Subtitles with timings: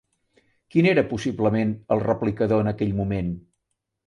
[0.75, 3.31] Quin era possiblement el replicador en aquell moment?